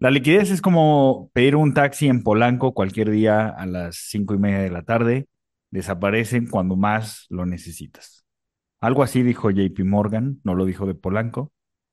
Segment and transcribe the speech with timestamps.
[0.00, 4.38] La liquidez es como pedir un taxi en Polanco cualquier día a las cinco y
[4.38, 5.28] media de la tarde.
[5.70, 8.24] Desaparecen cuando más lo necesitas.
[8.80, 11.52] Algo así dijo JP Morgan, no lo dijo de Polanco,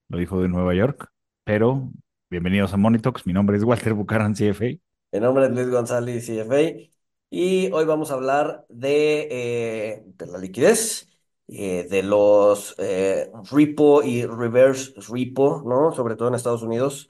[0.09, 1.09] lo dijo de Nueva York.
[1.43, 1.91] Pero
[2.29, 3.25] bienvenidos a Monitox.
[3.27, 4.65] Mi nombre es Walter Bucaran, CFA.
[5.11, 6.89] Mi nombre es Luis González, CFA,
[7.29, 11.09] y hoy vamos a hablar de, eh, la liquidez,
[11.47, 15.91] eh, de los eh, repo y reverse repo, ¿no?
[15.93, 17.09] Sobre todo en Estados Unidos,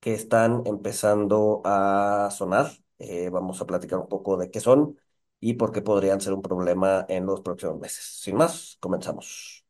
[0.00, 2.70] que están empezando a sonar.
[2.98, 4.98] Eh, vamos a platicar un poco de qué son
[5.40, 8.04] y por qué podrían ser un problema en los próximos meses.
[8.20, 9.64] Sin más, comenzamos.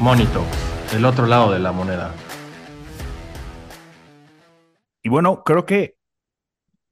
[0.00, 0.44] Monito,
[0.94, 2.14] el otro lado de la moneda.
[5.04, 5.96] Y bueno, creo que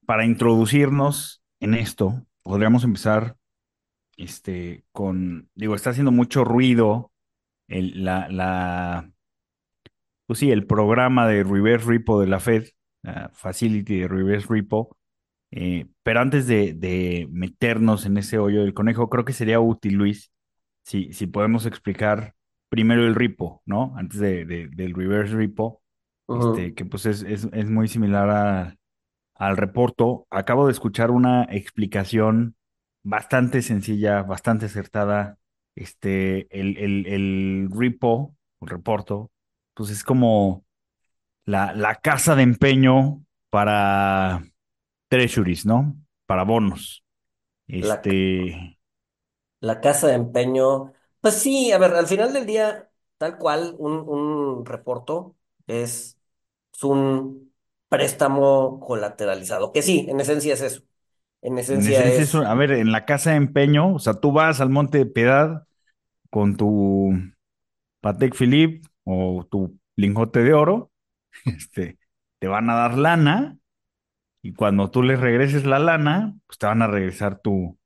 [0.07, 3.37] para introducirnos en esto, podríamos empezar
[4.17, 7.13] este, con, digo, está haciendo mucho ruido
[7.69, 9.11] el, la,
[10.27, 12.67] pues sí, el programa de reverse repo de la Fed,
[13.03, 14.97] la facility de reverse repo.
[15.53, 19.95] Eh, pero antes de, de meternos en ese hoyo del conejo, creo que sería útil,
[19.97, 20.33] Luis,
[20.85, 22.35] si, si podemos explicar
[22.71, 23.95] primero el repo, ¿no?
[23.97, 25.82] Antes de- del reverse repo,
[26.33, 28.77] este, que pues es, es, es muy similar a-
[29.37, 30.27] al reporto.
[30.31, 32.57] Acabo de escuchar una explicación
[33.05, 35.39] bastante sencilla, bastante acertada.
[35.77, 39.31] Este, el, el, el repo, el reporto,
[39.75, 40.65] pues es como
[41.45, 44.43] la, la casa de empeño para
[45.09, 45.97] treasuries, ¿no?
[46.27, 47.05] Para bonos.
[47.81, 48.79] La, Este,
[49.61, 53.93] La casa de empeño, pues sí, a ver, al final del día, tal cual, un,
[54.09, 56.19] un reporto es,
[56.83, 57.53] es un
[57.89, 60.83] préstamo colateralizado, que sí, en esencia es eso.
[61.43, 64.61] En en esencia es a ver, en la casa de empeño, o sea, tú vas
[64.61, 65.67] al Monte de Piedad
[66.31, 67.13] con tu
[68.01, 70.91] Patek Philippe o tu lingote de oro,
[71.45, 71.99] este,
[72.39, 73.59] te van a dar lana
[74.43, 77.79] y cuando tú les regreses la lana, pues te van a regresar tu,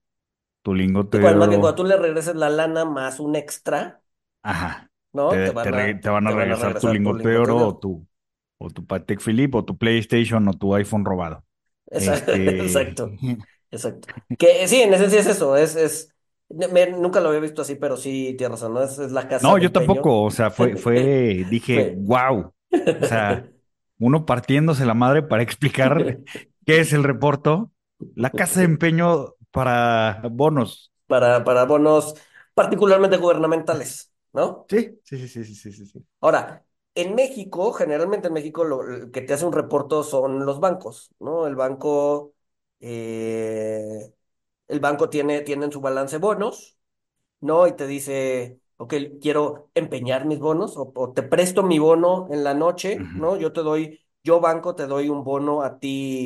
[0.62, 1.76] tu lingote sí, de cuando, más que cuando oro.
[1.76, 4.02] tú le regreses la lana más un extra,
[4.42, 4.90] Ajá.
[5.12, 5.42] ¿no?
[5.42, 7.38] Te van a, te van a te van a regresar tu regresar tu lingote de
[7.38, 7.80] lingote de oro o oro.
[7.80, 8.06] tu,
[8.58, 11.44] o tu Patek Philippe o tu PlayStation o tu iPhone robado.
[11.86, 13.18] Esa- Este, Exacto,
[13.70, 14.08] exacto.
[14.38, 16.14] Que sí, en esencia es eso, es, es,
[16.48, 18.82] me- nunca lo había visto así, pero sí, tienes razón, ¿no?
[18.82, 19.72] Es, es la casa no, yo empeño.
[19.72, 22.52] tampoco, o sea, fue, fue, dije, wow.
[22.98, 23.46] O sea,
[23.98, 26.18] uno partiéndose la madre para explicar
[26.66, 27.72] qué es el reporto,
[28.14, 30.92] la casa de empeño para bonos.
[31.06, 32.14] para, para bonos
[32.54, 34.66] particularmente gubernamentales, ¿no?
[34.68, 35.86] Sí, sí, sí, sí, sí.
[35.86, 36.06] sí.
[36.20, 36.65] Ahora,
[36.96, 41.10] en México, generalmente en México lo, el que te hace un reporto son los bancos,
[41.20, 41.46] ¿no?
[41.46, 42.34] El banco,
[42.80, 44.12] eh,
[44.68, 46.78] el banco tiene, tiene en su balance bonos,
[47.40, 47.66] ¿no?
[47.66, 52.44] Y te dice, ok, quiero empeñar mis bonos o, o te presto mi bono en
[52.44, 53.10] la noche.
[53.14, 53.36] ¿no?
[53.36, 55.78] Yo te doy, yo banco te doy un bono a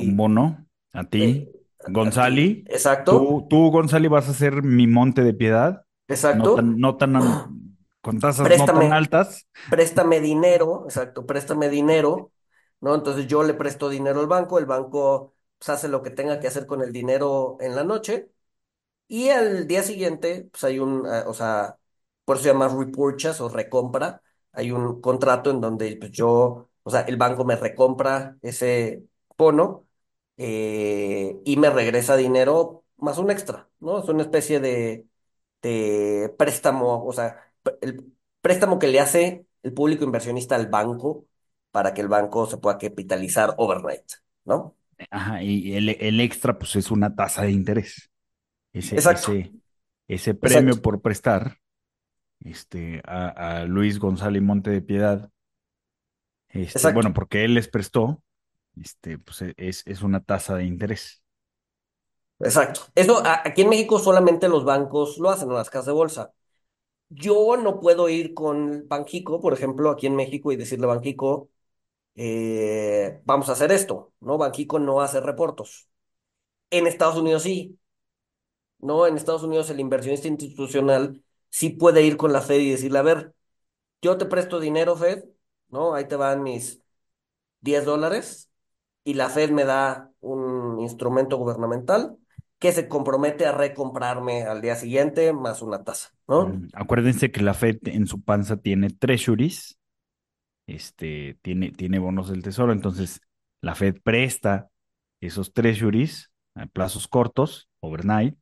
[0.05, 2.67] Un ti, bono a eh, ti, ti, Gonzali.
[2.67, 5.85] exacto, Tú, tú, Gonzali, vas a ser mi monte de piedad,
[6.33, 6.81] no tan, exacto.
[6.81, 7.60] no tan,
[8.01, 9.47] con tasas no tan Préstame, altas.
[9.69, 12.33] préstame dinero, exacto, préstame dinero,
[12.81, 12.95] ¿no?
[12.95, 16.49] Entonces yo le presto dinero al banco, el banco pues, hace lo que tenga que
[16.49, 18.31] hacer con el dinero en la noche
[19.09, 21.79] y al día siguiente, pues hay un, eh, o sea,
[22.25, 24.23] por eso se llama repurchase o recompra,
[24.53, 29.05] hay un contrato en donde pues, yo, o sea, el banco me recompra ese
[29.37, 29.87] bono
[30.37, 34.01] eh, y me regresa dinero más un extra, ¿no?
[34.03, 35.07] Es una especie de,
[35.63, 37.50] de préstamo, o sea,
[37.81, 41.27] el préstamo que le hace el público inversionista al banco
[41.71, 44.05] para que el banco se pueda capitalizar overnight,
[44.45, 44.77] ¿no?
[45.11, 48.11] Ajá, y el, el extra, pues es una tasa de interés.
[48.73, 49.55] Ese, Exacto, ese,
[50.09, 51.59] ese premio exacto, por prestar
[52.41, 55.31] este, a, a Luis González Monte de Piedad,
[56.49, 58.23] este, bueno, porque él les prestó,
[58.81, 61.23] este, pues e- es, es una tasa de interés.
[62.41, 62.83] exacto.
[62.95, 66.33] Eso a- aquí en México solamente los bancos lo hacen, o las casas de bolsa.
[67.13, 71.51] Yo no puedo ir con Banxico, por ejemplo, aquí en México y decirle a Banxico,
[72.17, 74.39] eh, vamos a hacer esto, ¿no?
[74.39, 75.89] Banxico no hace reportos.
[76.71, 77.79] En Estados Unidos sí,
[78.79, 79.07] ¿no?
[79.07, 83.03] En Estados Unidos el inversionista institucional sí puede ir con la Fed y decirle, a
[83.03, 83.35] ver,
[84.03, 85.25] yo te presto dinero, Fed,
[85.71, 85.95] ¿no?
[85.95, 86.83] Ahí te van mis
[87.61, 88.51] 10 dólares
[89.05, 92.19] y la Fed me da un instrumento gubernamental
[92.61, 96.47] que se compromete a recomprarme al día siguiente más una tasa, ¿no?
[96.49, 99.79] Mm, Acuérdense que la Fed en su panza tiene treasuries,
[100.69, 103.23] este, tiene, tiene bonos del tesoro, entonces
[103.63, 104.69] la Fed presta
[105.23, 108.37] esos treasuries a plazos cortos, overnight,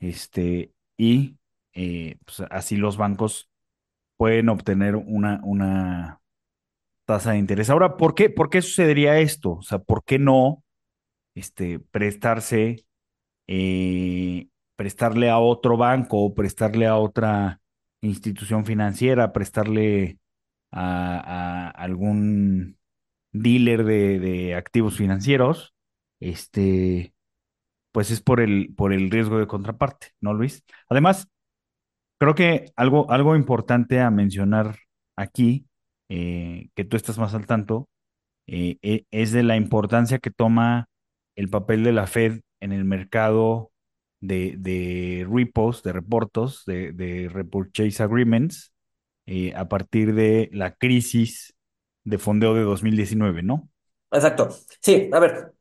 [0.00, 1.38] este, y
[1.72, 3.48] eh, pues, así los bancos
[4.18, 6.20] pueden obtener una, una
[7.06, 7.70] tasa de interés.
[7.70, 9.52] Ahora, ¿por qué, por qué sucedería esto?
[9.52, 10.62] O sea, ¿por qué no
[11.34, 12.84] este, prestarse,
[13.46, 17.60] eh, prestarle a otro banco o prestarle a otra
[18.02, 20.18] institución financiera, prestarle
[20.72, 22.78] a, algún
[23.32, 25.74] dealer de, de activos financieros?
[26.20, 27.14] Este,
[27.92, 30.64] pues es por el, por el riesgo de contraparte, ¿no, Luis?
[30.88, 31.28] Además,
[32.18, 34.78] creo que algo, algo importante a mencionar
[35.16, 35.66] aquí,
[36.08, 37.88] eh, que tú estás más al tanto,
[38.46, 40.88] eh, e- es de la importancia que toma
[41.36, 43.72] el papel de la Fed en el mercado
[44.20, 48.72] de, de repos, de reportos, de, de repurchase agreements,
[49.26, 51.54] eh, a partir de la crisis
[52.04, 53.70] de fondeo de 2019, ¿no?
[54.10, 54.48] Exacto.
[54.80, 55.52] Sí, a ver,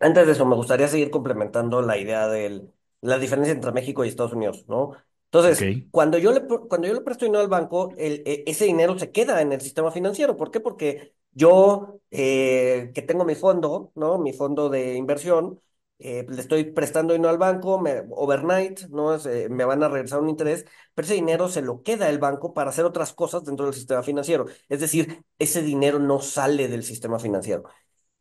[0.00, 2.68] Antes de eso, me gustaría seguir complementando la idea de
[3.02, 4.92] la diferencia entre México y Estados Unidos, ¿no?
[5.26, 8.98] Entonces, cuando yo le, cuando yo le presto dinero al banco, el, e- ese dinero
[8.98, 10.36] se queda en el sistema financiero.
[10.36, 10.60] ¿Por qué?
[10.60, 14.18] Porque yo, eh, que tengo mi fondo, ¿no?
[14.18, 15.60] Mi fondo de inversión,
[16.00, 17.80] eh, le estoy prestando dinero al banco,
[18.10, 19.14] overnight, ¿no?
[19.16, 22.54] Eh, me van a regresar un interés, pero ese dinero se lo queda el banco
[22.54, 24.46] para hacer otras cosas dentro del sistema financiero.
[24.68, 27.64] Es decir, ese dinero no sale del sistema financiero.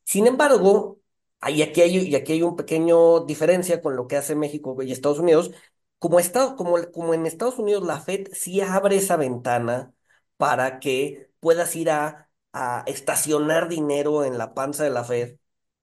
[0.04, 1.00] Sin embargo,
[1.48, 4.92] y aquí hay, y aquí hay un pequeño diferencia con lo que hace México y
[4.92, 5.52] Estados Unidos.
[6.00, 9.94] Como, Estado- como, como en Estados Unidos la Fed sí abre esa ventana
[10.38, 15.38] para que puedas ir a, a estacionar dinero en la panza de la Fed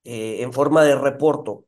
[0.04, 1.66] eh, en forma de reporto.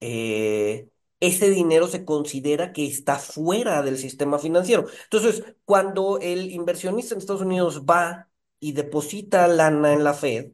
[0.00, 0.88] Eh,
[1.20, 4.86] ese dinero se considera que está fuera del sistema financiero.
[5.04, 8.30] Entonces, cuando el inversionista en Estados Unidos va
[8.60, 10.52] y deposita lana en la Fed,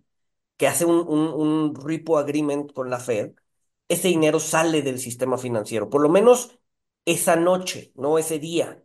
[0.56, 3.32] que hace un, un, un repo agreement con la Fed,
[3.88, 6.58] ese dinero sale del sistema financiero, por lo menos
[7.05, 8.81] esa noche, no ese día,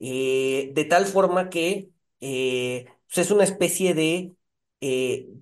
[0.00, 4.36] Eh, de tal forma que eh, pues es una especie de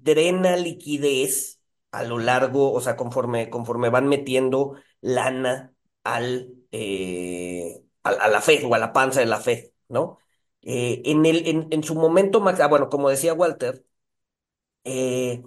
[0.02, 1.60] drena liquidez
[1.92, 5.74] a lo largo, o sea, conforme, conforme van metiendo lana
[6.04, 10.18] al, eh, a, la Fed o a la panza de la Fed, ¿no?
[10.62, 13.84] Eh, en el, en, su momento, max- ah, bueno, como decía Walter,
[14.84, 15.42] eh,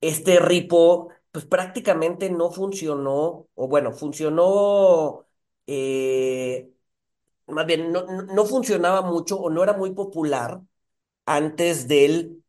[0.00, 5.26] este ripo, pues prácticamente no funcionó, o bueno, funcionó,
[5.66, 6.70] eh,
[7.48, 10.62] más bien, no, no funcionaba mucho o no era muy popular
[11.26, 12.44] antes del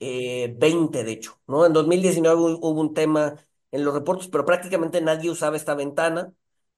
[0.00, 1.66] 2020, de hecho, ¿no?
[1.66, 3.36] En 2019 hubo, hubo un tema
[3.70, 6.32] en los reportes, pero prácticamente nadie usaba esta ventana,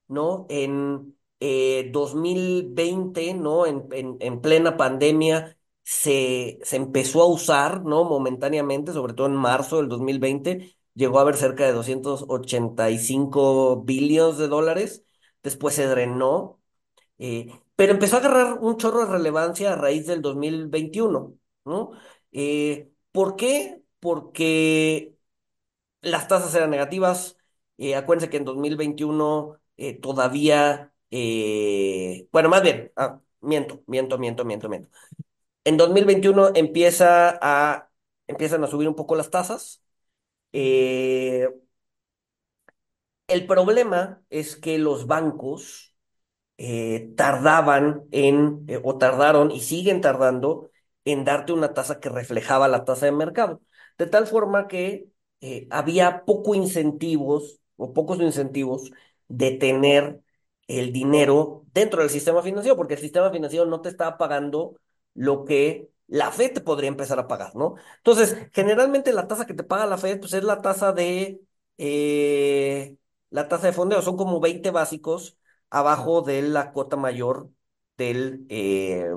[0.08, 0.46] ¿no?
[0.48, 3.66] En eh, 2020, ¿no?
[3.66, 8.04] En, en, en plena pandemia se, se empezó a usar, ¿no?
[8.04, 14.48] Momentáneamente, sobre todo en marzo del 2020, llegó a haber cerca de 285 billones de
[14.48, 15.04] dólares,
[15.42, 16.58] después se drenó
[17.18, 21.34] eh, pero empezó a agarrar un chorro de relevancia a raíz del 2021,
[21.64, 21.92] ¿no?
[22.32, 23.82] Eh, ¿por qué?
[24.00, 25.16] Porque
[26.02, 27.38] las tasas eran negativas.
[27.78, 34.44] Eh, acuérdense que en 2021 eh, todavía, eh, bueno, más bien, ah, miento, miento, miento,
[34.44, 34.90] miento, miento.
[35.64, 37.90] En 2021 empieza a,
[38.28, 39.82] empiezan a subir un poco las tasas.
[40.52, 41.48] Eh,
[43.28, 45.94] el problema es que los bancos
[46.58, 50.71] eh, tardaban en, o tardaron y siguen tardando
[51.04, 53.60] en darte una tasa que reflejaba la tasa de mercado.
[53.98, 55.06] De tal forma que
[55.40, 58.90] eh, había poco incentivos o pocos incentivos
[59.28, 60.20] de tener
[60.68, 64.76] el dinero dentro del sistema financiero, porque el sistema financiero no te estaba pagando
[65.14, 67.74] lo que la Fed te podría empezar a pagar, ¿no?
[67.98, 71.40] Entonces, generalmente la tasa que te paga la Fed, pues es la tasa de,
[71.78, 72.96] eh,
[73.30, 75.38] la tasa de fondeo, son como 20 básicos
[75.70, 77.50] abajo de la cuota mayor
[77.96, 79.08] del, eh,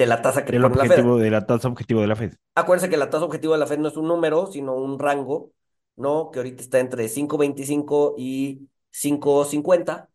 [0.00, 1.02] de la tasa que pone la Fed.
[1.02, 2.32] objetivo, de la tasa objetivo de la Fed.
[2.54, 5.52] Acuérdense que la tasa objetiva de la Fed no es un número, sino un rango,
[5.96, 6.30] ¿no?
[6.30, 10.08] Que ahorita está entre cinco punto veinticinco y cinco punto cincuenta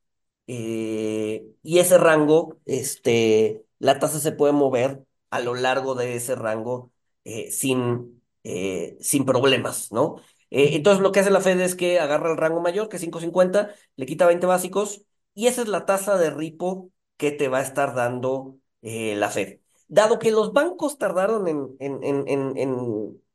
[0.48, 6.36] eh, y ese rango, este, la tasa se puede mover a lo largo de ese
[6.36, 6.92] rango
[7.24, 10.18] eh, sin, eh, sin problemas, ¿no?
[10.51, 13.01] Eh, entonces lo que hace la Fed es que agarra el rango mayor, que es
[13.01, 17.32] cinco punto cincuenta le quita 20 básicos, y esa es la tasa de repo que
[17.32, 19.60] te va a estar dando la Fed.
[19.88, 22.58] Dado que los bancos tardaron en, en, en,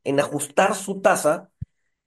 [0.03, 1.49] en, ajustar su tasa,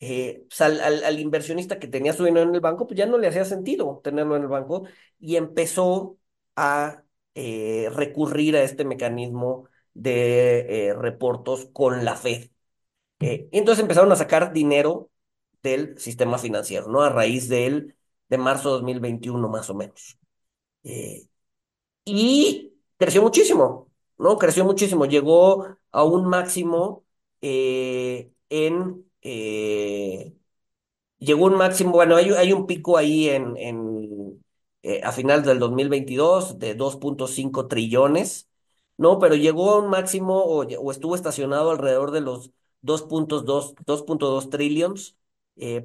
[0.01, 3.19] eh, pues, al, al- inversionista que tenía su dinero en el banco, pues ya no
[3.19, 4.85] le hacía sentido tenerlo en el banco
[5.21, 6.19] y empezó
[6.57, 12.51] a eh, recurrir a este mecanismo de eh, reportos con la Fed.
[13.53, 15.11] Entonces empezaron a sacar dinero
[15.63, 17.03] del sistema financiero, ¿no?
[17.03, 17.97] A raíz del,
[18.29, 20.19] de marzo de 2021, más o menos.
[22.05, 24.39] Y creció muchísimo, ¿no?
[24.39, 25.07] Creció muchísimo.
[25.07, 27.05] Llegó a un máximo
[27.41, 29.05] eh, en...
[29.23, 30.35] eh,
[31.19, 34.45] llegó un máximo, bueno, hay, hay un pico ahí en, en
[34.83, 38.49] eh, a finales del 2022 de 2.5 trillones,
[38.97, 39.19] ¿no?
[39.19, 42.51] Pero llegó a un máximo o, estuvo estacionado alrededor de los
[42.83, 43.45] 2.2
[43.87, 45.17] 2.2 trillions,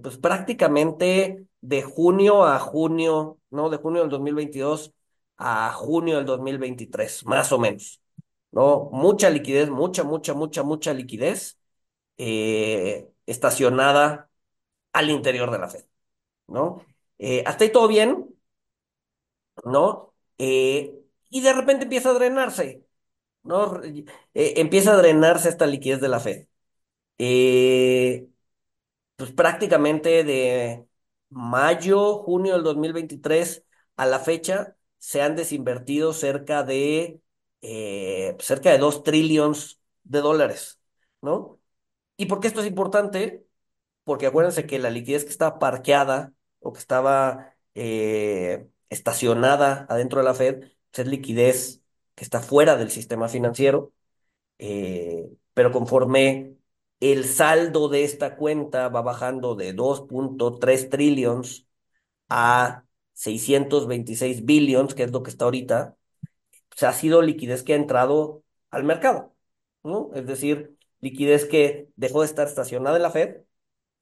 [0.02, 3.70] pues prácticamente de junio a junio, ¿no?
[3.70, 4.94] De junio del 2022
[5.38, 8.02] a junio del 2023, más o menos,
[8.52, 8.90] ¿no?
[8.92, 11.60] Mucha liquidez, mucha, mucha, mucha, mucha liquidez
[12.18, 14.30] eh, estacionada
[14.94, 15.86] al interior de la Fed,
[16.48, 16.86] ¿no?
[17.20, 18.36] Eh, hasta ahí todo bien,
[19.66, 20.14] ¿no?
[20.38, 20.94] Eh,
[21.30, 22.86] y de repente empieza a drenarse,
[23.44, 23.82] ¿no?
[24.34, 26.48] Empieza a drenarse esta liquidez de la Fed.
[29.16, 30.88] Pues prácticamente de
[31.30, 33.66] mayo, junio del 2023
[33.98, 37.22] a la fecha se han desinvertido cerca de,
[37.62, 40.80] eh, cerca de 2 trillones de dólares,
[41.22, 41.60] ¿no?
[42.18, 43.46] ¿Y por qué esto es importante?
[44.04, 50.26] porque acuérdense que la liquidez que estaba parqueada o que estaba eh, estacionada adentro de
[50.26, 51.82] la Fed pues, es liquidez
[52.16, 53.94] que está fuera del sistema financiero,
[54.60, 56.58] eh, pero conforme
[57.02, 61.68] el saldo de esta cuenta va bajando de 2.3 trillions
[62.30, 65.98] a 626 billions, que es lo que está ahorita,
[66.80, 69.36] pues ha sido liquidez que ha entrado al mercado,
[69.84, 70.12] ¿no?
[70.16, 73.38] Es decir, liquidez que dejó de estar estacionada en la Fed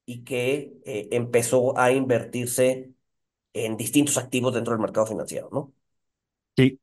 [0.05, 2.93] y que eh, empezó a invertirse
[3.53, 5.73] en distintos activos dentro del mercado financiero, ¿no?
[6.55, 6.79] Sí,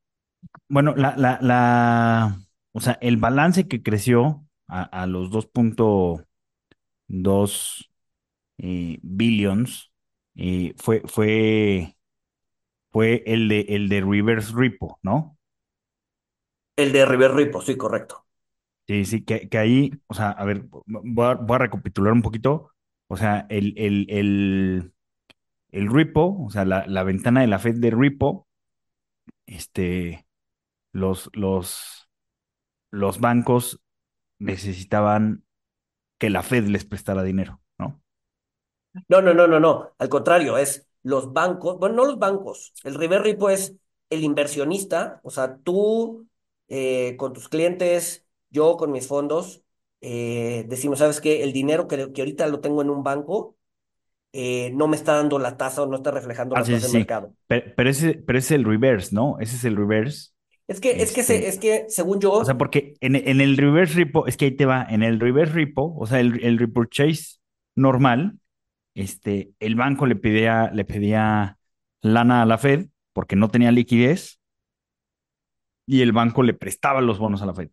[0.68, 2.40] bueno, la, la, la,
[2.72, 6.26] o sea, el balance que creció a, a los 2.2
[8.58, 9.92] eh, billions
[10.36, 11.96] eh, fue, fue,
[12.92, 15.38] fue el de, el de reverse repo, ¿no?
[16.76, 18.26] El de River Repo, sí, correcto.
[18.86, 22.20] Sí, sí, que, que ahí, o sea, a ver, voy a, voy a recapitular un
[22.22, 22.70] poquito.
[23.08, 24.92] O sea, el, el, el,
[25.72, 28.48] el repo, o sea, la, la ventana de la Fed de repo,
[29.46, 30.26] este,
[30.92, 32.08] los, los,
[32.90, 33.80] los bancos
[34.40, 35.44] necesitaban
[36.18, 38.02] que la Fed les prestara dinero, ¿no?
[39.08, 39.92] No, no, no, no, no.
[39.98, 42.72] Al contrario, es los bancos, bueno, no los bancos.
[42.84, 43.74] El River Repo es
[44.10, 46.26] el inversionista, o sea, tú
[46.68, 49.62] eh, con tus clientes, yo con mis fondos,
[50.00, 51.42] eh, decimos, ¿sabes qué?
[51.42, 53.56] El dinero que, que ahorita lo tengo en un banco
[54.32, 56.80] eh, no me está dando la tasa o no está reflejando Ah, la sí, tasa
[56.80, 57.10] sí, de sí.
[57.10, 57.34] mercado.
[57.46, 59.38] Pero, pero ese, pero ese es el reverse, ¿no?
[59.40, 60.30] Ese es el reverse.
[60.68, 63.40] Es que, es que, se- Este, es que, según o sea, yo, porque en, en
[63.40, 66.42] el reverse repo, es que ahí te va, en el reverse repo, o sea, el,
[66.44, 67.38] el repurchase
[67.76, 68.38] normal,
[68.94, 71.58] este, el banco le pedía, le pedía
[72.02, 74.40] lana a la Fed porque no tenía liquidez
[75.86, 77.70] y el banco le prestaba los bonos a la Fed.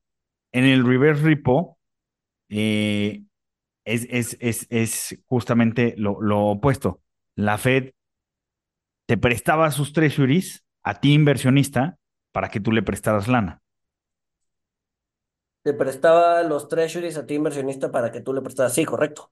[0.53, 1.79] En el reverse repo,
[2.49, 3.23] eh,
[3.85, 7.01] es, es, es, es justamente lo, lo opuesto.
[7.35, 7.91] La Fed
[9.05, 11.97] te prestaba sus treasuries a ti, inversionista,
[12.31, 13.61] para que tú le prestaras lana.
[15.63, 18.73] te prestaba los treasuries a ti inversionista para que tú le prestaras.
[18.75, 19.31] Sí, correcto.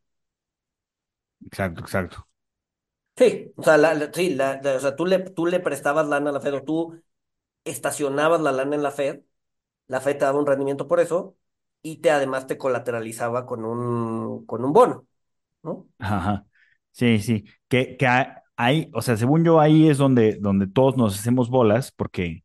[1.46, 2.28] Exacto, exacto.
[3.18, 6.08] Sí, o sea, la, la- sí, la, la- o sea, tú le, tú le prestabas
[6.08, 7.02] lana a la Fed o tú
[7.66, 9.22] estacionabas la lana en la Fed,
[9.88, 11.38] la Fed te daba un rendimiento por eso
[11.84, 15.08] y te además te colateralizaba con un, con un bono,
[15.64, 15.90] ¿no?
[16.00, 16.46] Ajá.
[16.92, 17.46] Sí, sí.
[17.68, 21.50] Que, que ha- hay, o sea, según yo, ahí es donde, donde todos nos hacemos
[21.50, 22.44] bolas, porque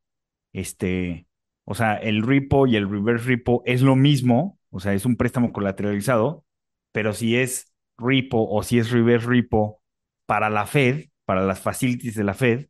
[0.52, 1.28] este,
[1.64, 5.16] o sea, el repo y el reverse repo es lo mismo, o sea, es un
[5.16, 6.44] préstamo colateralizado,
[6.92, 9.82] pero si es repo o si es reverse repo
[10.26, 12.68] para la Fed, para las facilities de la Fed,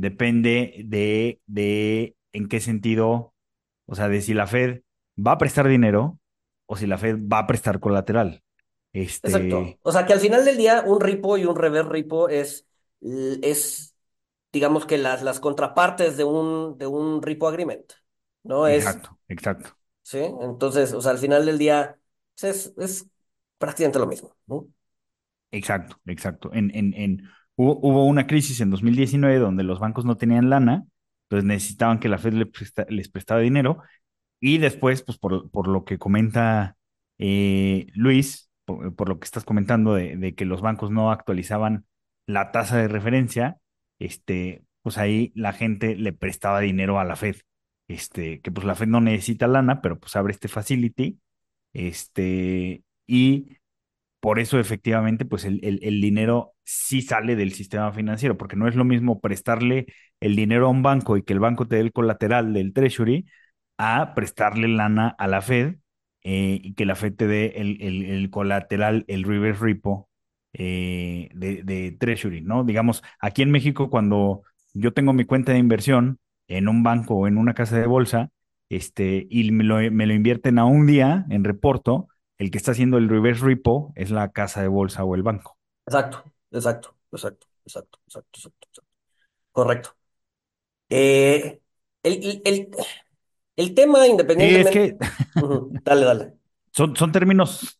[0.00, 3.34] depende de, de en qué sentido,
[3.86, 4.82] o sea, de si la Fed
[5.16, 6.18] va a prestar dinero
[6.66, 8.42] o si la Fed va a prestar colateral.
[8.92, 9.62] Exacto.
[9.62, 12.66] Este, O sea, que al final del día un repo y un reverse repo es,
[13.00, 13.94] es
[14.52, 17.92] digamos que las, las contrapartes de un, de un repo agreement,
[18.42, 18.66] ¿no?
[18.66, 19.76] Es, exacto, exacto.
[20.02, 20.18] ¿sí?
[20.40, 21.98] Entonces, o sea, al final del día
[22.38, 23.06] pues, es, es
[23.58, 24.68] prácticamente lo mismo, ¿no?
[25.50, 26.50] Exacto, exacto.
[26.52, 27.22] En, en, en,
[27.56, 30.86] hubo, una crisis en 2019 donde los bancos no tenían lana,
[31.24, 32.34] entonces necesitaban que la Fed
[32.88, 33.82] les prestara dinero
[34.40, 36.76] y después, pues por, lo que comenta
[37.18, 41.86] eh, Luis, por, por lo que estás comentando de, de que los bancos no actualizaban
[42.26, 43.58] la tasa de referencia,
[43.98, 47.36] este, pues ahí la gente le prestaba dinero a la Fed.
[47.88, 51.20] Este, que pues la Fed no necesita lana, pero pues abre este facility,
[51.72, 53.58] este, y
[54.20, 58.74] por eso efectivamente, pues el, el, dinero sí sale del sistema financiero, porque no es
[58.74, 59.86] lo mismo prestarle
[60.20, 63.26] el dinero a un banco y que el banco te dé el colateral del Treasury
[63.78, 65.76] a prestarle lana a la Fed
[66.22, 70.08] eh, y que la Fed te dé el, el, el colateral, el reverse repo
[70.54, 72.64] eh, de, de Treasury, ¿no?
[72.64, 74.42] Digamos, aquí en México, cuando
[74.74, 76.18] yo tengo mi cuenta de inversión
[76.48, 78.30] en un banco o en una casa de bolsa,
[78.68, 82.08] este, y me lo, me lo invierten a un día en reporto,
[82.38, 85.58] el que está haciendo el reverse repo es la casa de bolsa o el banco.
[85.86, 88.82] Exacto, exacto, exacto, exacto, exacto, exacto, exacto.
[89.52, 89.96] Correcto.
[90.90, 91.60] Eh,
[92.02, 92.70] el, el,
[93.56, 94.70] el, tema, Sí, es independientemente.
[94.70, 94.96] que
[95.84, 96.32] Dale, dale.
[96.72, 97.78] son, son términos,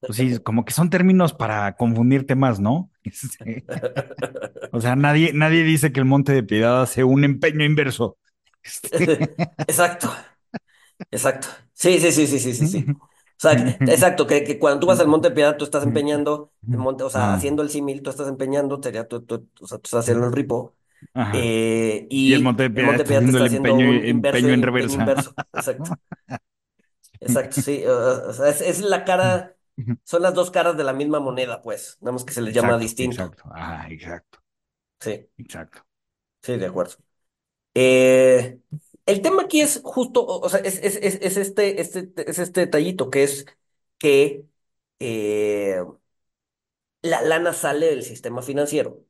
[0.00, 2.90] pues sí, como que son términos para confundirte más, ¿no?
[4.72, 8.18] O sea, nadie, nadie dice que el Monte de Piedad hace un empeño inverso.
[8.64, 9.34] Este,
[9.68, 10.10] Exacto,
[11.10, 11.48] exacto.
[11.74, 12.86] Sí, sí, sí, sí, sí, sí, sí.
[13.38, 13.52] O sea,
[13.86, 17.10] exacto, que, que cuando tú vas al Monte Piedad, tú estás empeñando, el monte, o
[17.10, 20.00] sea, Ah, haciendo el símil, tú estás empeñando, sería tú, tú- o sea, tú estás
[20.00, 20.76] haciendo el ripo,
[21.32, 25.04] eh, Y el Monte el Piedad está haciendo el empeño, un inverso empeño en reversa.
[25.04, 25.36] inverso.
[25.54, 25.92] Exacto,
[27.20, 27.84] exacto, sí.
[27.86, 29.56] o sea, es, es la cara,
[30.04, 32.78] son las dos caras de la misma moneda, pues, nada más que se les llama
[32.78, 33.36] distinto.
[33.36, 33.44] exacto.
[33.54, 34.40] Ah, exacto,
[35.00, 35.84] Sí, exacto.
[36.42, 36.94] sí, de acuerdo.
[37.74, 38.60] Eh,
[39.06, 43.46] el tema aquí es justo, o sea, es este, este, es este detallito que es
[43.98, 44.46] que
[44.98, 45.82] eh,
[47.02, 49.04] la lana sale del sistema financiero.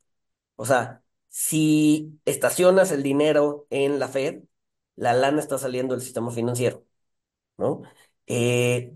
[0.56, 4.44] O sea, si estacionas el dinero en la Fed,
[4.96, 6.86] la lana está saliendo del sistema financiero,
[7.58, 7.82] ¿no?
[8.28, 8.94] Eh,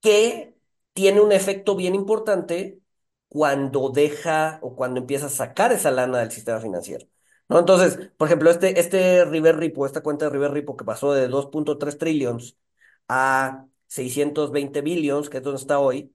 [0.00, 0.56] que
[0.92, 2.80] tiene un efecto bien importante
[3.28, 7.06] cuando deja o cuando empieza a sacar esa lana del sistema financiero.
[7.58, 11.28] Entonces, por ejemplo, este, este River Repo, esta cuenta de River Repo que pasó de
[11.28, 12.56] 2.3 trillions
[13.08, 16.14] a 620 billions, que es donde está hoy,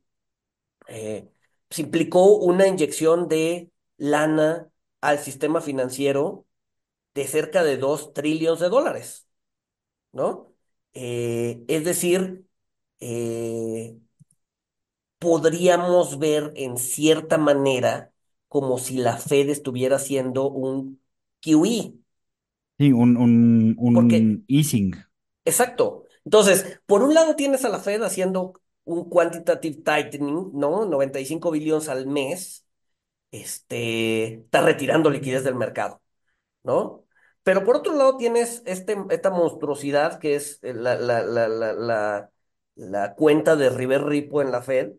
[0.87, 1.29] eh,
[1.67, 4.69] pues implicó una inyección de lana
[5.01, 6.47] al sistema financiero
[7.15, 9.27] de cerca de 2 trillones de dólares,
[10.13, 10.53] ¿no?
[10.93, 12.45] Eh, es decir,
[12.99, 13.97] eh,
[15.19, 18.11] podríamos ver en cierta manera
[18.47, 21.01] como si la Fed estuviera haciendo un
[21.41, 21.93] QE,
[22.79, 24.93] Sí, un, un, porque, un easing.
[25.45, 26.05] exacto.
[26.25, 30.85] Entonces, por un lado tienes a la Fed haciendo un quantitative tightening, ¿no?
[30.85, 32.65] 95 billones al mes,
[33.31, 36.01] este, está retirando liquidez del mercado.
[36.63, 37.05] ¿no?
[37.43, 42.31] Pero por otro lado tienes este, esta monstruosidad que es eh, la, la, la,
[42.75, 44.93] la, cuenta de River Repo en la Fed,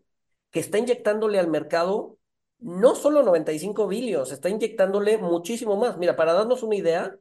[0.51, 2.17] que está inyectándole al mercado
[2.61, 5.97] no solo 95 billones, está inyectándole muchísimo más.
[5.97, 7.17] Mira, para darnos una idea,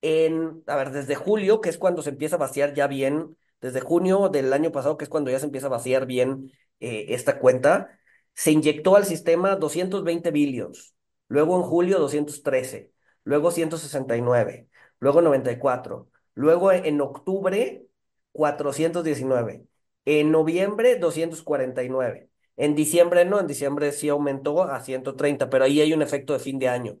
[0.00, 3.80] en, a ver, desde julio, que es cuando se empieza a vaciar ya bien, desde
[3.80, 7.38] junio del año pasado, que es cuando ya se empieza a vaciar bien eh, esta
[7.38, 7.98] cuenta,
[8.34, 10.94] se inyectó al sistema 220 billones,
[11.28, 12.92] luego en julio 213,
[13.24, 17.86] luego 169, luego 94, luego en octubre
[18.32, 19.66] 419,
[20.04, 25.92] en noviembre 249, en diciembre no, en diciembre sí aumentó a 130, pero ahí hay
[25.92, 26.98] un efecto de fin de año.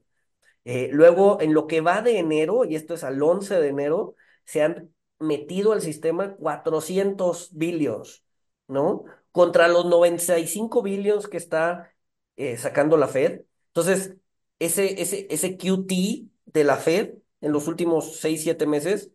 [0.64, 4.14] Eh, luego, en lo que va de enero, y esto es al 11 de enero,
[4.44, 8.24] se han metido al sistema 400 billions,
[8.68, 9.04] ¿no?
[9.32, 11.92] Contra los 95 billions que está
[12.36, 13.42] eh, sacando la Fed.
[13.68, 14.14] Entonces,
[14.58, 19.10] ese, ese, ese QT de la Fed en los últimos 6 7 meses,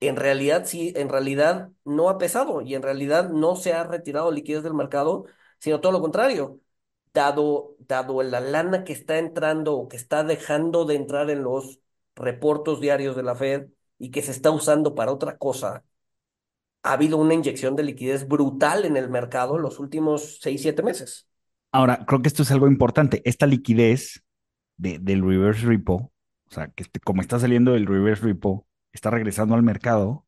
[0.00, 4.32] en realidad sí, en realidad no ha pesado y en realidad no se ha retirado
[4.32, 5.26] liquidez del mercado,
[5.62, 6.60] sino todo lo contrario
[7.14, 11.78] dado, dado la lana que está entrando o que está dejando de entrar en los
[12.16, 15.84] reportos diarios de la Fed y que se está usando para otra cosa,
[16.82, 20.82] ha habido una inyección de liquidez brutal en el mercado en los últimos seis, siete
[20.82, 21.28] meses.
[21.70, 23.22] Ahora, creo que esto es algo importante.
[23.24, 24.24] Esta liquidez
[24.76, 26.12] de, del reverse repo,
[26.48, 30.26] o sea, que este- como está saliendo del reverse repo, está regresando al mercado.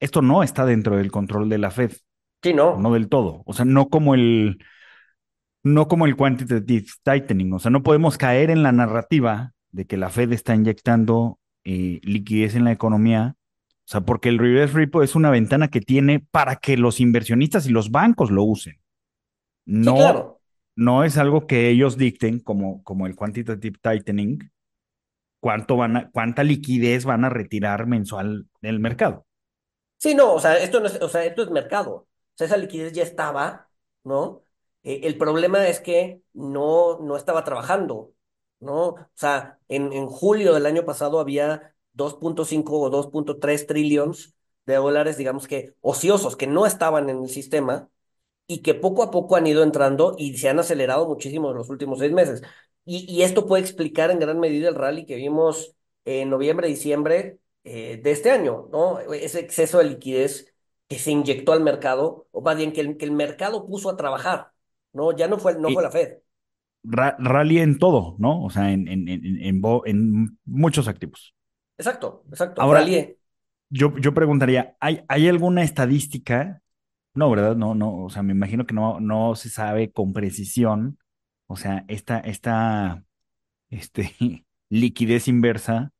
[0.00, 1.92] Esto no está dentro del control de la Fed,
[2.42, 2.92] Sí, no no.
[2.92, 3.42] del todo.
[3.46, 4.58] O sea, no como el,
[5.62, 7.52] no como el quantitative tightening.
[7.52, 12.00] O sea, no podemos caer en la narrativa de que la Fed está inyectando eh,
[12.02, 13.36] liquidez en la economía.
[13.86, 17.66] O sea, porque el reverse repo es una ventana que tiene para que los inversionistas
[17.66, 18.76] y los bancos lo usen.
[19.80, 20.40] Sí, No, claro.
[20.76, 24.50] no es algo que ellos dicten como, como el quantitative tightening,
[25.40, 29.26] cuánto van a, cuánta liquidez van a retirar mensual del mercado.
[29.98, 32.08] Sí, no, o sea, esto no es, o sea, esto es mercado.
[32.40, 33.70] Sea, esa liquidez ya estaba,
[34.04, 34.42] ¿no?
[34.82, 38.14] Eh, el problema es que no, no estaba trabajando,
[38.60, 38.88] ¿no?
[38.88, 44.34] O sea, en, en julio del año pasado había 2.5 o 2.3 trillones
[44.66, 47.90] de dólares, digamos que ociosos, que no estaban en el sistema
[48.46, 51.70] y que poco a poco han ido entrando y se han acelerado muchísimo en los
[51.70, 52.42] últimos seis meses.
[52.84, 55.74] Y, y esto puede explicar en gran medida el rally que vimos
[56.04, 59.00] en noviembre, diciembre eh, de este año, ¿no?
[59.00, 60.49] Ese exceso de liquidez
[60.90, 63.96] que se inyectó al mercado, o más bien que el, que el mercado puso a
[63.98, 64.52] trabajar,
[64.94, 65.12] ¿no?
[65.16, 66.18] Ya no fue, no fue la Fed.
[66.82, 68.42] ra- rally en todo, ¿no?
[68.44, 71.34] O sea, en, en, en, en, muchos activos.
[71.78, 73.16] Exacto, exacto, Ahora, rally.
[73.70, 76.62] yo, yo preguntaría, ¿hay, hay alguna estadística?
[77.14, 77.56] No, ¿verdad?
[77.56, 80.98] No, no, o sea, me imagino que no, no se sabe con precisión,
[81.48, 83.04] o sea, esta, esta,
[83.70, 84.14] este,
[84.70, 85.92] liquidez inversa,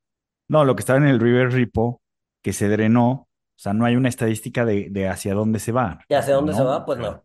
[0.49, 2.03] no, lo que estaba en el River Repo,
[2.43, 3.30] que se drenó,
[3.61, 6.53] o sea, no hay una estadística de, de hacia dónde se va, ¿Y hacia dónde
[6.53, 6.55] ¿no?
[6.55, 6.85] se va?
[6.85, 7.25] Pues no,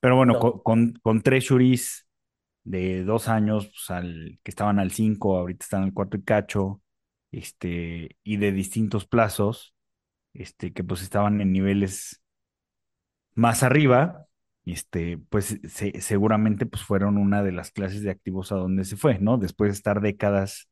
[0.00, 0.38] pero bueno, no.
[0.38, 2.06] co- con, con, treasuries
[2.64, 6.82] de dos años, pues, al, que estaban al cinco, ahorita están al cuatro y cacho,
[7.32, 9.74] este, y de distintos plazos,
[10.34, 12.22] este, que pues estaban en niveles
[13.34, 14.26] más arriba,
[14.64, 18.96] este, pues se- seguramente pues fueron una de las clases de activos a donde se
[18.96, 19.38] fue, ¿no?
[19.38, 20.68] Después de estar décadas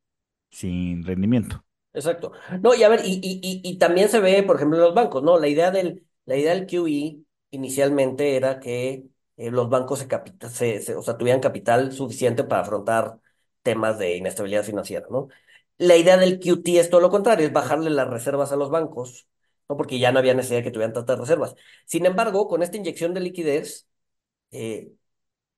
[0.51, 1.65] sin rendimiento.
[1.95, 2.33] Exacto.
[2.61, 5.23] No, y a ver, y, y, y, también se ve, por ejemplo, en los bancos,
[5.23, 5.39] ¿no?
[5.39, 7.19] La idea del, la idea del QE
[7.53, 10.05] inicialmente era que eh, los bancos
[10.51, 13.21] se, se- o sea, tuvieran capital suficiente para afrontar
[13.63, 15.29] temas de inestabilidad financiera, ¿no?
[15.79, 19.29] La idea del QT es todo lo contrario, es bajarle las reservas a los bancos,
[19.69, 19.77] ¿no?
[19.77, 21.55] Porque ya no había necesidad de que tuvieran tantas reservas.
[21.87, 23.87] Sin embargo, con esta inyección de liquidez,
[24.53, 24.93] eh,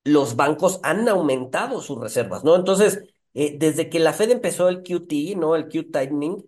[0.03, 2.55] los bancos han aumentado sus reservas, ¿no?
[2.55, 5.55] Entonces, eh, desde que la Fed empezó el QT, ¿no?
[5.55, 6.45] El Q tightening,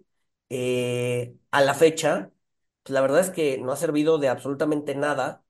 [0.49, 2.31] eh, a la fecha,
[2.83, 5.43] pues la verdad es que no ha servido de absolutamente nada.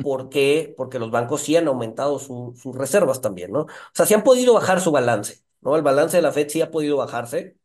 [0.00, 0.74] ¿Por qué?
[0.76, 3.62] Porque los bancos sí han aumentado su- sus reservas también, ¿no?
[3.62, 5.74] O sea, sí han podido bajar su balance, ¿no?
[5.76, 7.56] El balance de la Fed sí ha podido bajarse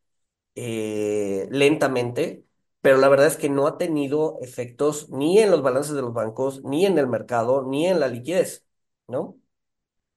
[0.54, 2.44] eh, lentamente,
[2.80, 6.12] pero la verdad es que no ha tenido efectos ni en los balances de los
[6.14, 8.66] bancos, ni en el mercado, ni en la liquidez,
[9.08, 9.36] ¿no?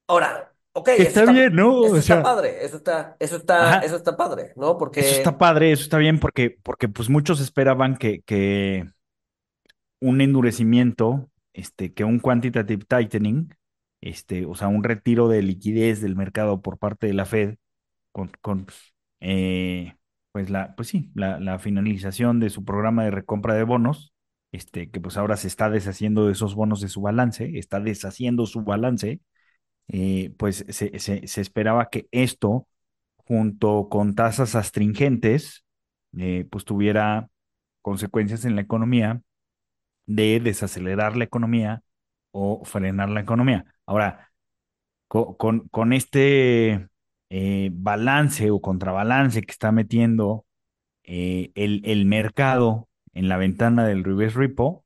[0.08, 1.86] Ahora, ok, está está, bien, ¿no?
[1.86, 4.78] eso O está padre, eso está, eso está, eso está padre, ¿no?
[4.94, 8.86] eso está Porque, padre, eso está bien porque, porque pues muchos esperaban que, que
[10.00, 13.54] un endurecimiento, este, que un quantitative tightening,
[14.02, 17.56] este, o sea, un retiro de liquidez del mercado por parte de la Fed
[18.12, 18.68] con, con
[19.20, 19.96] eh,
[20.32, 24.14] pues la, pues sí, la, la finalización de su programa de recompra de bonos,
[24.52, 28.46] este, que pues ahora se está deshaciendo de esos bonos de su balance, está deshaciendo
[28.46, 29.20] su balance,
[29.90, 32.68] eh, pues se, se, esperaba que esto,
[33.18, 35.66] junto con tasas astringentes,
[36.18, 37.30] eh, pues tuviera
[37.82, 39.22] consecuencias en la economía
[40.06, 41.84] de desacelerar la economía
[42.32, 43.66] o frenar la economía.
[43.86, 44.32] Ahora,
[45.08, 46.88] co- con, con este
[47.30, 50.46] eh, balance o contrabalance que está metiendo
[51.56, 54.86] el, el mercado en la ventana del reverse repo,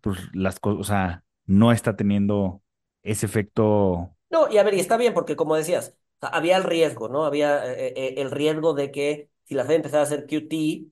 [0.00, 2.62] pues las cosas, o sea, no está teniendo
[3.04, 4.16] ese efecto.
[4.30, 7.24] no, y a ver, y está bien, porque como decías, había el riesgo, ¿no?
[7.24, 10.86] Había eh, eh, el riesgo de que si la Fed empezaba a hacer QT,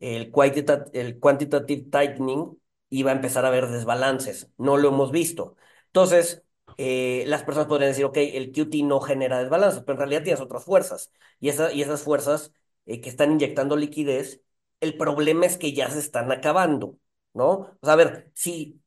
[0.00, 2.58] el quantita- el quantitative tightening
[2.90, 4.50] iba a empezar a haber desbalances.
[4.58, 5.56] No lo hemos visto.
[5.86, 6.42] Entonces,
[6.76, 10.40] eh, las personas podrían decir, ok, el QT no genera desbalances, pero en realidad tienes
[10.40, 11.12] otras fuerzas.
[11.40, 12.52] Y, esa, y esas fuerzas
[12.86, 14.42] eh, que están inyectando liquidez,
[14.80, 16.96] el problema es que ya se están acabando,
[17.34, 17.48] ¿no?
[17.52, 18.80] O sea, a ver, si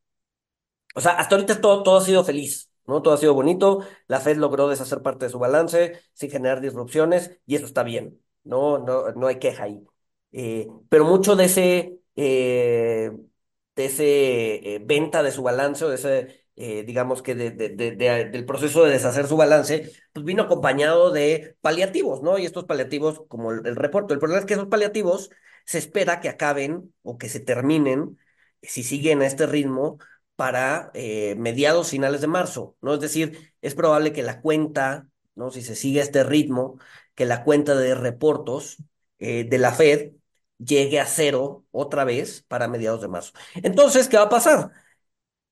[0.95, 3.01] o sea, hasta ahorita todo, todo ha sido feliz, ¿no?
[3.01, 3.85] Todo ha sido bonito.
[4.07, 8.19] La Fed logró deshacer parte de su balance sin generar disrupciones y eso está bien,
[8.43, 8.79] ¿no?
[8.79, 9.81] No, no hay queja ahí.
[10.31, 13.11] Eh, pero mucho de ese, eh,
[13.75, 16.45] de ese eh, venta de su balance o de ese,
[16.85, 22.37] digamos que de- del proceso de deshacer su balance, pues vino acompañado de paliativos, ¿no?
[22.37, 25.29] Y estos paliativos, como el, el reporte, el problema es que esos paliativos
[25.65, 28.17] se espera que acaben o que se terminen,
[28.61, 29.99] si siguen a este ritmo
[30.39, 32.93] para eh, mediados finales de marzo, ¿no?
[32.93, 35.51] Es decir, es probable que la cuenta, ¿no?
[35.51, 36.79] Si se sigue este ritmo,
[37.13, 38.77] que la cuenta de reportos
[39.19, 40.13] eh, de la Fed
[40.57, 43.33] llegue a cero otra vez para mediados de marzo.
[43.55, 44.71] Entonces, ¿qué va a pasar?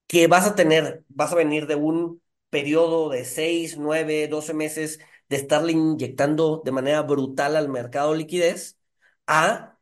[0.08, 5.00] Que vas a tener, vas a venir de un periodo de 6, 9, 12 meses
[5.30, 8.78] de estarle inyectando de manera brutal al mercado liquidez
[9.28, 9.77] a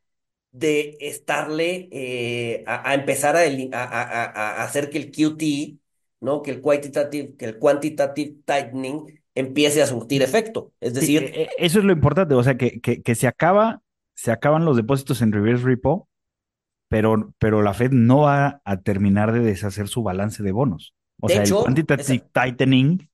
[0.57, 5.77] de estarle eh, a, a empezar a, hacer que el QT,
[6.21, 6.41] ¿no?
[6.41, 10.73] Que el quantitative, que el quantitative tightening empiece a surtir efecto.
[10.79, 13.81] Es decir, e- e- eso es lo importante, o sea, que, que, que se acaba,
[14.15, 16.07] se acaban los depósitos en reverse repo,
[16.89, 20.95] pero, pero la Fed no va a terminar de deshacer su balance de bonos.
[21.21, 23.09] O de sea, el hecho, quantitative esa- tightening,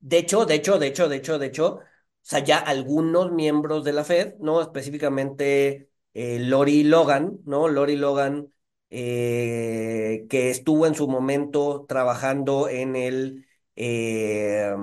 [0.00, 1.82] de hecho, de hecho, de hecho, de hecho, de hecho, o
[2.22, 4.60] sea, ya algunos miembros de la Fed, ¿no?
[4.62, 7.68] Específicamente eh, Lori Logan, ¿no?
[7.68, 8.52] Lori Logan,
[8.90, 13.46] eh, que estuvo en su momento trabajando en el,
[13.76, 14.74] eh,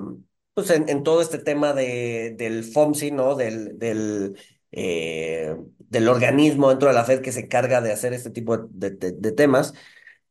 [0.54, 3.36] pues en, todo este tema de, del FOMC, ¿no?
[3.36, 4.38] Del, del,
[4.72, 8.92] del organismo dentro de la Fed que se encarga de hacer este tipo de,
[9.32, 9.74] temas.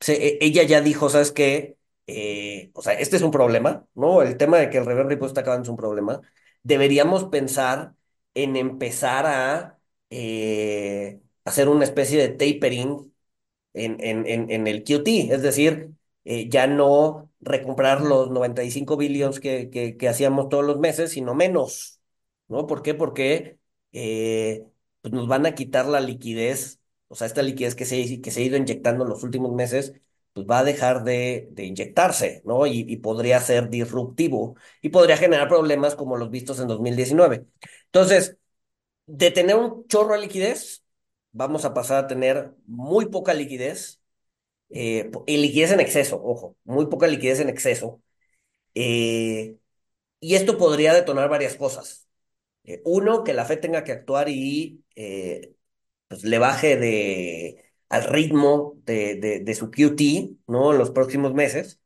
[0.08, 1.76] E- ella ya dijo, ¿sabes qué?
[2.74, 4.22] O sea, este es un problema, ¿no?
[4.22, 6.20] El tema de que el repo está acabando es un problema.
[6.62, 7.94] Deberíamos pensar
[8.34, 9.75] en empezar a
[10.10, 13.12] eh, hacer una especie de tapering
[13.74, 15.90] en, en, en, el QT, es decir,
[16.24, 22.00] eh, ya no recomprar los 95 billions que, que, hacíamos todos los meses, sino menos,
[22.48, 22.66] ¿no?
[22.66, 22.94] ¿Por qué?
[22.94, 23.58] Porque
[23.92, 24.64] eh,
[25.02, 28.40] pues nos van a quitar la liquidez, o sea, esta liquidez que se, que se
[28.40, 29.92] ha ido inyectando en los últimos meses,
[30.32, 32.66] pues va a dejar de, de inyectarse, ¿no?
[32.66, 37.46] Y podría ser disruptivo y podría generar problemas como los vistos en 2019.
[37.86, 38.36] Entonces,
[39.06, 40.84] de tener un chorro de liquidez,
[41.32, 44.00] vamos a pasar a tener muy poca liquidez,
[44.70, 48.02] eh, y liquidez en exceso, ojo, muy poca liquidez en exceso.
[48.74, 49.56] eh,
[50.20, 52.08] y esto podría detonar varias cosas.
[52.64, 54.84] Eh, uno, que la Fed tenga que actuar y
[56.08, 60.72] pues, le baje de, al ritmo de, de, su QT, ¿no?
[60.72, 61.80] En los próximos meses.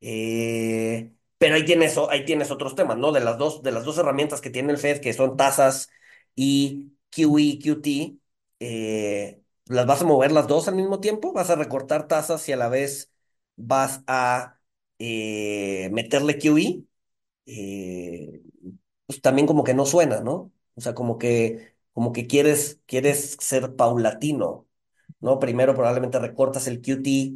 [0.00, 3.12] Pero ahí tienes, ahí tienes otros temas, ¿no?
[3.12, 5.90] De las dos, de las dos herramientas que tiene el Fed, que son tasas
[6.34, 8.18] y QE, QT,
[8.60, 11.32] eh, ¿las vas a mover las dos al mismo tiempo?
[11.32, 13.12] ¿Vas a recortar tasas y a la vez
[13.56, 14.60] vas a
[14.98, 16.84] eh, meterle QE?
[17.46, 18.42] Eh,
[19.06, 20.52] pues también como que no suena, ¿no?
[20.74, 24.68] O sea, como que, como que quieres, quieres ser paulatino,
[25.20, 25.38] ¿no?
[25.40, 27.34] Primero probablemente recortas el QT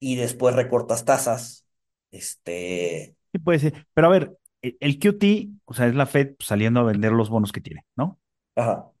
[0.00, 1.66] y después recortas tasas.
[2.12, 3.86] Este, Sí, puede ser.
[3.94, 7.30] Pero a ver, e- el QT, o sea, es la Fed saliendo a vender los
[7.30, 8.19] bonos que tiene, ¿no?
[8.60, 8.92] Ajá.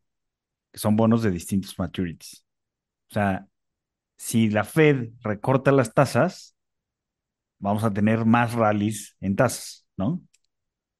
[0.72, 2.44] Que son bonos de distintos maturities.
[3.10, 3.48] O sea,
[4.18, 6.56] si la Fed recorta las tasas,
[7.58, 10.22] vamos a tener más rallies en tasas, ¿no?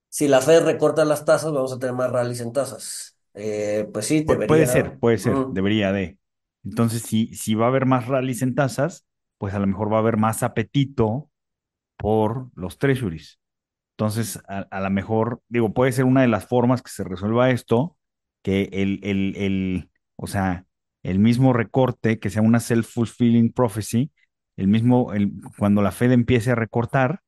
[0.09, 3.16] Si la Fed recorta las tasas, vamos a tener más rallies en tasas.
[3.35, 4.99] Eh, pues sí, Pu- puede ser, debería.
[4.99, 5.53] puede ser, mm.
[5.53, 6.18] debería de.
[6.64, 9.07] Entonces, si, si va a haber más rallies en tasas,
[9.38, 11.31] pues a lo mejor va a haber más apetito
[11.96, 13.40] por los treasuries.
[13.92, 17.51] Entonces, a, a lo mejor, digo, puede ser una de las formas que se resuelva
[17.51, 17.99] esto,
[18.42, 20.66] que el, el, el, o sea,
[21.03, 24.12] el mismo recorte, que sea una self-fulfilling prophecy,
[24.57, 27.20] el mismo, el, cuando la Fed empiece a recortar,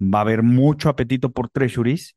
[0.00, 2.16] va a haber mucho apetito por treasuries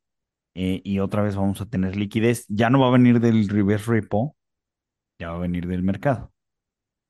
[0.55, 2.45] eh, y otra vez vamos a tener liquidez.
[2.49, 4.35] Ya no va a venir del reverse repo,
[5.19, 6.33] ya va a venir del mercado,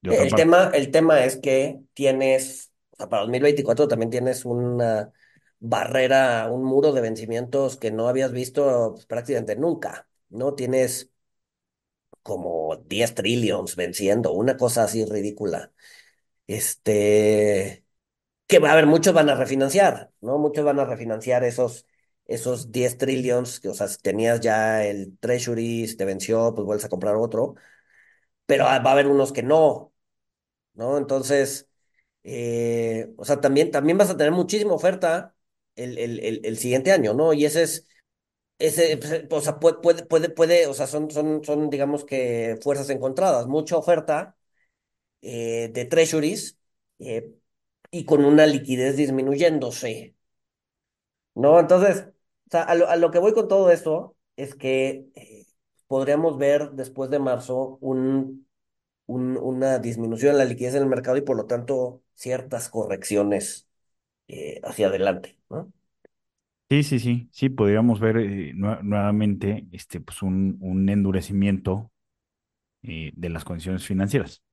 [0.01, 0.51] de otra El parte.
[0.51, 5.12] tema, el tema es que tienes, o sea, para 2024 también tienes una
[5.60, 10.56] barrera, un muro de vencimientos que no habías visto pues, prácticamente nunca, ¿no?
[10.56, 11.10] Tienes
[12.24, 15.74] como 10 trillions venciendo, una cosa así ridícula.
[16.48, 17.86] Este,
[18.48, 20.38] que va a haber, muchos van a refinanciar, ¿no?
[20.40, 21.88] Muchos van a refinanciar esos,
[22.28, 26.66] esos 10 trillions, que, o sea, si tenías ya el Treasury, si te venció, pues
[26.66, 27.56] vuelves a comprar otro,
[28.46, 29.94] pero va a haber unos que no,
[30.74, 30.98] ¿no?
[31.00, 31.70] Entonces,
[32.24, 35.36] eh, o sea, también, también vas a tener muchísima oferta
[35.76, 37.34] el, el, el, el siguiente año, ¿no?
[37.34, 37.88] Y ese es,
[38.60, 42.58] ese, pues, o sea, puede, puede, puede, puede, o sea, son, son, son, digamos que
[42.63, 44.38] fuerzas encontradas, mucha oferta
[45.22, 46.58] eh, de treasuries
[47.00, 47.34] eh,
[47.92, 50.16] y con una liquidez disminuyéndose,
[51.36, 51.60] ¿no?
[51.60, 52.08] Entonces,
[52.48, 55.46] o sea, a lo, a lo que voy con todo esto es que eh,
[55.88, 58.48] podríamos ver después de marzo un,
[59.08, 63.68] un- una disminución en la liquidez en el mercado y por lo tanto ciertas correcciones
[64.30, 65.72] eh, hacia adelante, ¿no?
[66.74, 70.58] Sí, sí, sí, sí, podríamos ver eh, nue- nuevamente este, pues un,
[70.90, 71.92] endurecimiento
[72.84, 74.44] eh, de las condiciones financieras.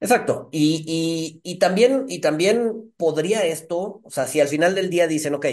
[0.00, 0.48] Exacto.
[0.52, 5.34] Y, y, también, y también podría esto, o sea, si al final del día dicen,
[5.34, 5.46] ok,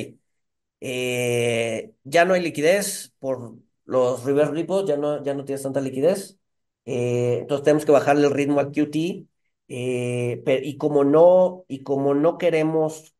[0.81, 5.81] eh, ya no hay liquidez por los reverse repos, ya no, ya no tienes tanta
[5.81, 6.37] liquidez,
[6.85, 9.27] entonces tenemos que bajarle el ritmo al QT,
[9.67, 13.15] y como no, y como no queremos,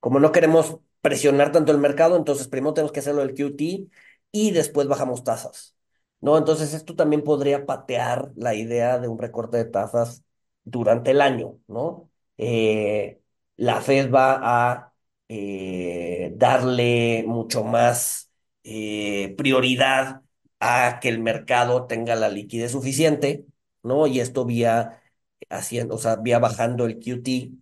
[0.00, 3.90] como no queremos presionar tanto el mercado, entonces primero tenemos que hacerlo del QT
[4.32, 5.76] y después bajamos tasas,
[6.20, 6.36] ¿no?
[6.38, 10.24] Entonces esto también podría patear la idea de un recorte de tasas
[10.64, 12.10] durante el año, ¿no?
[12.38, 13.20] Eh,
[13.56, 14.38] la Fed va
[14.74, 14.94] a
[15.28, 18.30] eh, darle mucho más
[18.64, 20.22] eh, prioridad
[20.60, 23.46] a que el mercado tenga la liquidez suficiente,
[23.82, 24.06] ¿no?
[24.06, 25.02] Y esto vía
[25.48, 27.52] haciendo, o sea, vía bajando el QT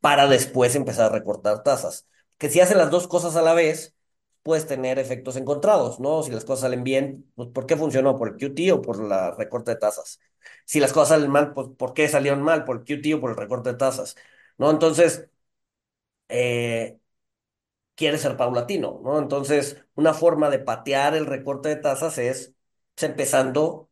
[0.00, 2.06] para después empezar a recortar tasas.
[2.38, 3.94] Que si hacen las dos cosas a la vez,
[4.42, 6.22] puedes tener efectos encontrados, ¿no?
[6.22, 8.16] Si las cosas salen bien, pues ¿por qué funcionó?
[8.16, 10.20] ¿Por el QT o por la recorte de tasas?
[10.64, 12.64] Si las cosas salen mal, pues ¿por qué salieron mal?
[12.64, 14.16] ¿Por el QT o por el recorte de tasas?
[14.58, 14.70] ¿No?
[14.70, 15.28] Entonces,
[16.28, 16.98] eh,
[17.94, 19.18] quiere ser paulatino, ¿no?
[19.18, 22.54] Entonces, una forma de patear el recorte de tasas es
[22.94, 23.90] pues, empezando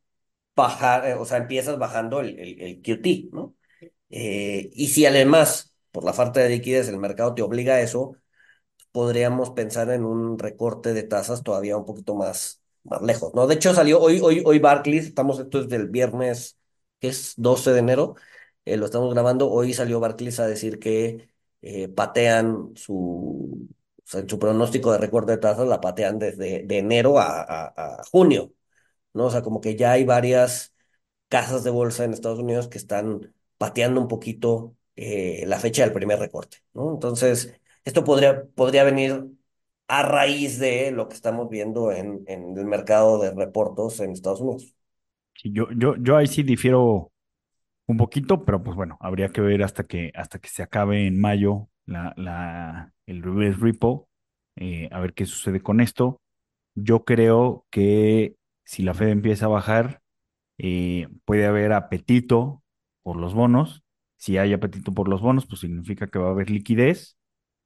[0.56, 3.56] bajar, eh, o sea, empiezas bajando el, el, el QT, ¿no?
[4.10, 8.16] Eh, y si además, por la falta de liquidez, el mercado te obliga a eso,
[8.92, 13.46] podríamos pensar en un recorte de tasas todavía un poquito más, más lejos, ¿no?
[13.46, 16.58] De hecho, salió hoy, hoy, hoy Barclays, estamos, esto es del viernes,
[17.00, 18.16] que es 12 de enero,
[18.64, 21.30] eh, lo estamos grabando, hoy salió Barclays a decir que
[21.62, 23.68] eh, patean su,
[24.04, 28.52] su pronóstico de recorte de tasas, la patean desde de enero a, a, a junio,
[29.14, 29.26] ¿no?
[29.26, 30.74] O sea, como que ya hay varias
[31.28, 35.92] casas de bolsa en Estados Unidos que están pateando un poquito eh, la fecha del
[35.92, 36.58] primer recorte.
[36.74, 39.26] Entonces, esto podría, podría venir
[39.86, 44.74] a raíz de lo que estamos viendo en, el mercado de reportos en Estados Unidos.
[45.44, 47.12] Yo, yo, yo ahí sí difiero
[47.86, 51.20] un poquito, pero pues bueno, habría que ver hasta que, hasta que se acabe en
[51.20, 54.08] mayo la, la, el reverse repo,
[54.56, 56.20] eh, a ver qué sucede con esto.
[56.74, 58.34] Yo creo que
[58.64, 60.02] si la Fed empieza a bajar,
[60.58, 62.62] eh, puede haber apetito
[63.02, 63.84] por los bonos.
[64.18, 67.16] Si hay apetito por los bonos, pues significa que va a haber liquidez.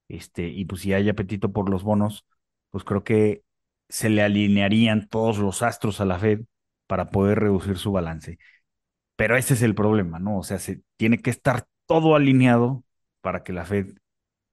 [0.07, 2.25] Este, y pues si hay apetito por los bonos,
[2.71, 3.43] pues creo que
[3.89, 6.41] se le alinearían todos los astros a la Fed
[6.87, 8.39] para poder reducir su balance.
[9.15, 10.39] Pero ese es el problema, ¿no?
[10.39, 12.83] O sea, se tiene que estar todo alineado
[13.21, 13.97] para que la Fed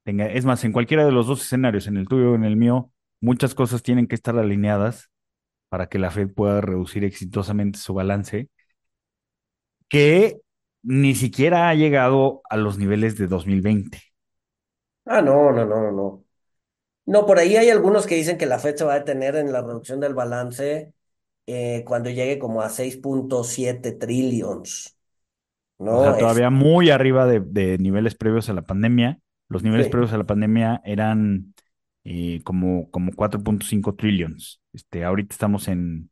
[0.05, 2.57] tenga, es más, en cualquiera de los dos escenarios, en el tuyo o en el
[2.57, 5.11] mío, muchas cosas tienen que estar alineadas
[5.71, 8.51] para que la Fed pueda reducir exitosamente su balance,
[9.89, 10.41] que
[10.83, 14.01] ni siquiera ha llegado a los niveles de 2020.
[15.05, 16.25] Ah, no, no, no, no.
[17.07, 19.53] No, por ahí hay algunos que dicen que la Fed se va a detener en
[19.53, 20.95] la reducción del balance
[21.47, 24.99] eh, cuando llegue como a 6.7 trillions,
[25.89, 26.05] O ¿no?
[26.05, 29.19] sea, Es, todavía muy arriba de, de niveles previos a la pandemia.
[29.49, 31.55] Los niveles sí, previos a la pandemia eran
[32.05, 34.61] eh, como, como 4.5 trillions.
[34.73, 36.11] Este, ahorita estamos en,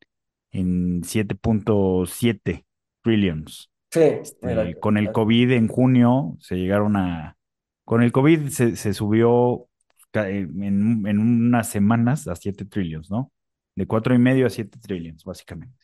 [0.50, 2.66] en 7.7
[3.02, 3.70] trillions.
[3.90, 5.12] Sí, Este, con el exacto.
[5.12, 7.36] COVID en junio se llegaron a...
[7.84, 9.66] Con el COVID se, se subió
[10.10, 10.62] ca- en,
[11.06, 13.32] en unas semanas a 7 trillions, ¿no?
[13.76, 15.78] De cuatro y medio a 7 trillions, básicamente.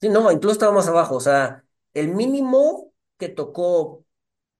[0.00, 1.64] Sí, no, incluso estaba más abajo, o sea,
[1.94, 4.04] el mínimo que tocó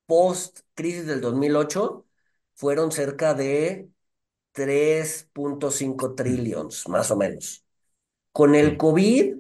[0.06, 2.06] post crisis del 2008
[2.54, 3.90] fueron cerca de
[4.52, 7.64] tres punto cinco Mm, trillions, más o menos.
[8.32, 9.36] Con el Sí, COVID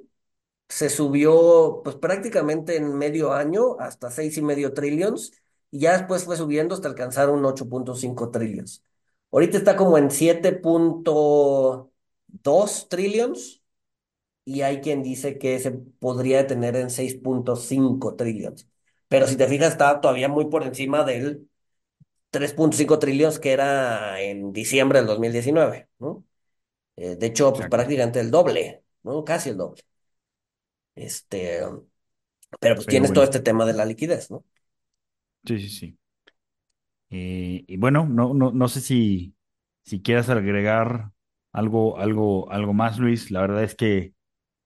[0.68, 5.32] se subió pues prácticamente en medio año hasta seis y medio trillions
[5.70, 8.82] y ya después fue subiendo hasta alcanzar un ocho punto cinco trillions.
[9.32, 11.92] Ahorita está como en siete punto
[12.28, 13.62] dos trillions
[14.44, 18.68] y hay quien dice que se podría detener en seis punto cinco trillions.
[19.08, 21.48] Pero si te fijas, está todavía muy por encima del
[22.30, 26.24] tres punto cinco trillones que era en diciembre del 2019, ¿no?
[26.96, 29.24] Eh, de hecho, pues prácticamente el doble, ¿no?
[29.24, 29.82] Casi el doble.
[30.94, 31.60] Este,
[32.60, 34.44] pero pues Pero tienes todo bueno, este tema de la liquidez, ¿no?
[35.46, 35.98] sí, sí, sí.
[37.10, 39.34] Eh, y bueno, no, no, no sé si,
[39.84, 41.12] si quieras agregar
[41.52, 43.30] algo, algo, algo más, Luis.
[43.30, 44.14] La verdad es que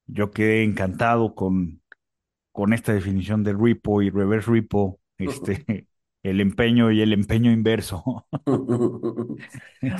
[0.06, 1.82] yo quedé encantado con,
[2.52, 5.88] con esta definición de repo y reverse repo, este,
[6.24, 8.26] el empeño y el empeño inverso.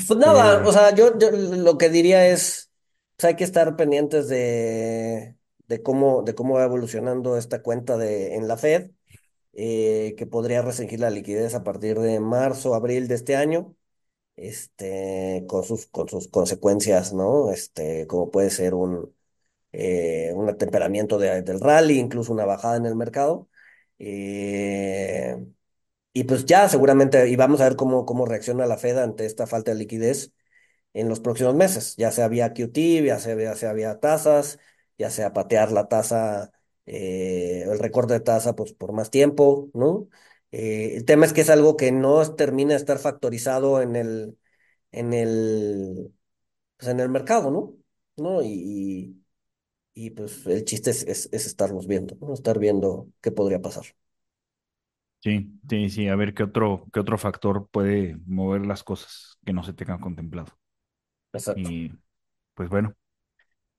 [0.07, 2.71] Pues nada, o Este, sea, yo, yo lo que diría es,
[3.17, 5.37] pues hay que estar pendientes de,
[5.69, 8.91] de cómo, de cómo va evolucionando esta cuenta de, en la Fed,
[9.55, 13.75] eh, que podría restringir la liquidez a partir de marzo, abril de este año,
[14.37, 17.51] este, con sus, con sus consecuencias, ¿no?
[17.53, 19.15] Este, como puede ser un,
[19.73, 23.49] eh, un atemperamiento de- del rally, incluso una bajada en el mercado.
[23.99, 25.37] Eh,
[26.13, 29.47] y pues ya seguramente, y vamos a ver cómo, cómo reacciona la Fed ante esta
[29.47, 30.33] falta de liquidez
[30.95, 34.59] en los próximos meses, ya sea vía QT, ya sea, ya sea vía tasas,
[34.99, 36.53] ya sea patear la tasa,
[36.87, 40.09] eh, el recorte de tasa pues, por más tiempo, ¿no?
[40.53, 44.39] Eh, el tema es que es algo que no termina de estar factorizado en el,
[44.93, 46.13] en el,
[46.79, 47.77] pues, en el mercado, ¿no?
[48.17, 48.43] ¿No?
[48.43, 49.23] Y,
[49.95, 52.35] y, pues el chiste es, es, es estarlos viendo, ¿no?
[52.35, 53.87] Estar viendo qué podría pasar.
[55.21, 59.53] sí, sí, sí, a ver qué otro, qué otro factor puede mover las cosas que
[59.53, 60.53] no se tengan contemplado.
[61.33, 61.71] Exacto.
[61.71, 61.93] Y
[62.55, 62.95] pues bueno.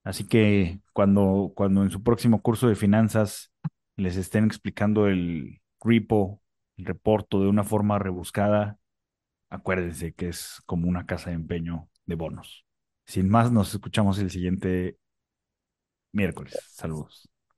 [0.03, 3.51] Así que cuando, cuando en su próximo curso de finanzas
[3.95, 6.41] les estén explicando el repo,
[6.77, 8.79] el reporto de una forma rebuscada,
[9.49, 12.65] acuérdense que es como una casa de empeño de bonos.
[13.05, 14.97] Sin más, nos escuchamos el siguiente
[16.11, 16.57] miércoles.
[16.71, 17.29] Saludos.